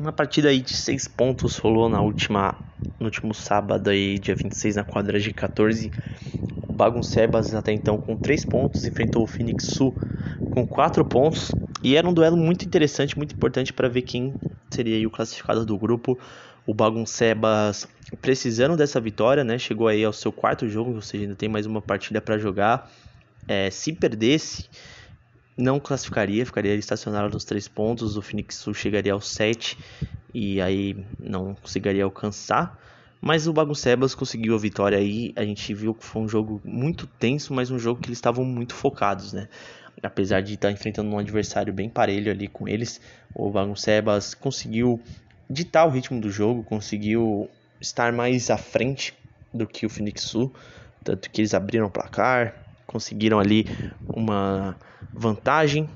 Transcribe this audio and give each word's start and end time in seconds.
Uma 0.00 0.12
partida 0.12 0.48
aí 0.48 0.62
de 0.62 0.72
6 0.72 1.06
pontos 1.06 1.58
rolou 1.58 1.86
na 1.86 2.00
última, 2.00 2.54
no 2.98 3.04
último 3.04 3.34
sábado 3.34 3.90
aí, 3.90 4.18
dia 4.18 4.34
26, 4.34 4.76
na 4.76 4.82
quadra 4.82 5.18
G14. 5.18 5.92
O 6.66 6.72
Baguncebas 6.72 7.54
até 7.54 7.70
então 7.70 7.98
com 7.98 8.16
3 8.16 8.42
pontos, 8.46 8.86
enfrentou 8.86 9.22
o 9.22 9.26
Phoenix 9.26 9.64
Sul 9.64 9.94
com 10.48 10.64
4 10.64 11.04
pontos. 11.04 11.54
E 11.84 11.96
era 11.96 12.08
um 12.08 12.14
duelo 12.14 12.34
muito 12.34 12.64
interessante, 12.64 13.14
muito 13.18 13.34
importante 13.34 13.74
para 13.74 13.90
ver 13.90 14.00
quem 14.00 14.34
seria 14.70 15.06
o 15.06 15.10
classificado 15.10 15.66
do 15.66 15.76
grupo. 15.76 16.18
O 16.66 16.72
Baguncebas 16.72 17.86
precisando 18.22 18.78
dessa 18.78 18.98
vitória, 19.02 19.44
né? 19.44 19.58
Chegou 19.58 19.86
aí 19.86 20.02
ao 20.02 20.14
seu 20.14 20.32
quarto 20.32 20.66
jogo, 20.66 20.94
ou 20.94 21.02
seja, 21.02 21.24
ainda 21.24 21.36
tem 21.36 21.46
mais 21.50 21.66
uma 21.66 21.82
partida 21.82 22.22
para 22.22 22.38
jogar. 22.38 22.90
É, 23.46 23.68
se 23.70 23.92
perdesse, 23.92 24.66
não 25.60 25.78
classificaria, 25.80 26.44
ficaria 26.44 26.74
estacionado 26.74 27.32
nos 27.32 27.44
três 27.44 27.68
pontos. 27.68 28.16
O 28.16 28.22
Phoenix 28.22 28.56
Sul 28.56 28.74
chegaria 28.74 29.12
aos 29.12 29.28
sete 29.28 29.78
e 30.32 30.60
aí 30.60 30.96
não 31.18 31.54
conseguiria 31.54 32.04
alcançar. 32.04 32.78
Mas 33.20 33.46
o 33.46 33.52
Baguncebas 33.52 34.14
conseguiu 34.14 34.54
a 34.54 34.58
vitória 34.58 34.96
aí. 34.96 35.32
A 35.36 35.44
gente 35.44 35.74
viu 35.74 35.94
que 35.94 36.04
foi 36.04 36.22
um 36.22 36.28
jogo 36.28 36.60
muito 36.64 37.06
tenso, 37.06 37.52
mas 37.52 37.70
um 37.70 37.78
jogo 37.78 38.00
que 38.00 38.08
eles 38.08 38.18
estavam 38.18 38.44
muito 38.44 38.74
focados, 38.74 39.32
né? 39.32 39.48
Apesar 40.02 40.40
de 40.40 40.54
estar 40.54 40.70
enfrentando 40.70 41.10
um 41.10 41.18
adversário 41.18 41.72
bem 41.72 41.90
parelho 41.90 42.32
ali 42.32 42.48
com 42.48 42.66
eles, 42.66 43.00
o 43.34 43.50
Baguncebas 43.50 44.32
conseguiu 44.32 44.98
ditar 45.48 45.86
o 45.86 45.90
ritmo 45.90 46.18
do 46.18 46.30
jogo, 46.30 46.62
conseguiu 46.62 47.50
estar 47.78 48.10
mais 48.10 48.50
à 48.50 48.56
frente 48.56 49.12
do 49.52 49.66
que 49.66 49.84
o 49.84 49.90
Phoenix 49.90 50.22
Sul, 50.22 50.54
tanto 51.04 51.30
que 51.30 51.42
eles 51.42 51.52
abriram 51.52 51.86
o 51.86 51.90
placar, 51.90 52.54
conseguiram 52.90 53.38
ali 53.38 53.66
uma 54.08 54.76
vantagem, 55.14 55.88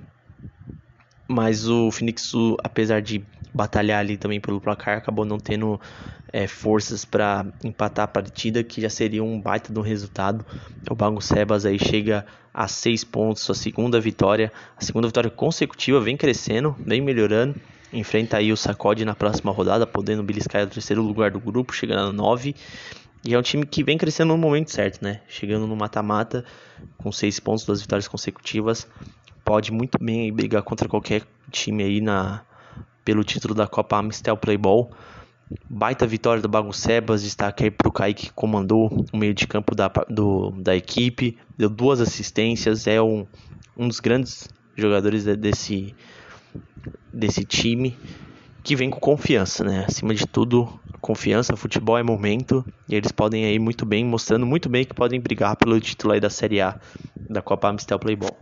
mas 1.27 1.69
o 1.69 1.91
Phoenix 1.91 2.33
apesar 2.62 3.02
de 3.02 3.25
batalhar 3.52 4.01
ali 4.01 4.16
também 4.16 4.41
pelo 4.41 4.61
placar, 4.61 4.99
acabou 4.99 5.25
não 5.25 5.38
tendo 5.38 5.80
é, 6.33 6.47
forças 6.47 7.05
para 7.05 7.47
empatar 7.62 8.05
a 8.05 8.09
partida, 8.09 8.63
que 8.63 8.80
já 8.80 8.91
seria 8.91 9.23
um 9.23 9.41
baita 9.41 9.77
um 9.77 9.83
resultado. 9.83 10.45
O 10.91 10.95
Bago 10.95 11.21
Sebas 11.21 11.65
aí 11.65 11.79
chega 11.79 12.27
a 12.52 12.68
seis 12.68 13.05
pontos, 13.05 13.43
sua 13.43 13.55
segunda 13.55 14.01
vitória, 14.01 14.52
a 14.77 14.85
segunda 14.85 15.07
vitória 15.07 15.30
consecutiva, 15.30 16.01
vem 16.01 16.16
crescendo, 16.16 16.77
vem 16.85 17.01
melhorando. 17.01 17.55
Enfrenta 17.93 18.38
aí 18.38 18.52
o 18.52 18.57
Sacode 18.57 19.05
na 19.05 19.15
próxima 19.15 19.52
rodada, 19.52 19.87
podendo 19.87 20.24
beliscar 20.24 20.65
o 20.65 20.66
terceiro 20.66 21.01
lugar 21.01 21.30
do 21.30 21.38
grupo, 21.38 21.73
chegando 21.73 22.09
a 22.09 22.13
9. 22.13 22.57
E 23.27 23.33
é 23.33 23.39
um 23.39 23.43
time 23.43 23.65
que 23.65 23.83
vem 23.83 23.97
crescendo 23.97 24.35
no 24.35 24.39
momento 24.39 24.71
certo, 24.71 25.03
né? 25.03 25.23
Chegando 25.27 25.67
no 25.67 25.75
mata-mata, 25.75 26.45
com 26.99 27.11
seis 27.11 27.41
pontos, 27.41 27.65
duas 27.65 27.80
vitórias 27.80 28.07
consecutivas. 28.07 28.87
Pode 29.43 29.73
muito 29.73 29.99
bem 29.99 30.30
brigar 30.30 30.63
contra 30.63 30.89
qualquer 30.89 31.23
time 31.51 31.83
aí 31.83 32.01
na, 32.02 32.43
pelo 33.05 33.25
título 33.25 33.55
da 33.55 33.67
Copa 33.67 33.97
Amistel 33.97 34.37
Playball. 34.37 34.91
Baita 35.69 36.07
vitória 36.07 36.43
do 36.43 36.49
Baguncebas, 36.49 37.23
destaque 37.23 37.65
aí 37.65 37.71
para 37.71 37.89
o 37.89 37.93
Kaique 37.93 38.27
que 38.27 38.33
comandou 38.33 39.07
o 39.13 39.17
meio 39.17 39.35
de 39.35 39.47
campo 39.47 39.75
da, 39.75 39.89
do, 40.09 40.51
da 40.52 40.75
equipe, 40.75 41.37
deu 41.57 41.69
duas 41.69 42.01
assistências, 42.01 42.87
é 42.87 43.01
um, 43.01 43.27
um 43.77 43.87
dos 43.87 44.01
grandes 44.01 44.49
jogadores 44.75 45.25
desse, 45.25 45.95
desse 47.13 47.45
time 47.45 47.97
que 48.63 48.75
vem 48.75 48.89
com 48.89 48.99
confiança, 48.99 49.63
né? 49.63 49.85
Acima 49.87 50.15
de 50.15 50.27
tudo, 50.27 50.80
confiança, 51.05 51.55
futebol 51.55 51.99
é 51.99 52.02
momento 52.02 52.65
e 52.88 52.95
eles 52.95 53.13
podem 53.13 53.45
aí 53.45 53.59
muito 53.59 53.85
bem, 53.85 54.02
mostrando 54.02 54.47
muito 54.47 54.71
bem 54.71 54.87
que 54.87 54.95
podem 54.95 55.21
brigar 55.21 55.55
pelo 55.55 55.79
título 55.79 56.15
aí 56.15 56.21
da 56.21 56.30
Série 56.30 56.63
A 56.63 56.80
da 57.29 57.43
Copa 57.43 57.69
Amistel 57.69 57.99
Playball. 57.99 58.35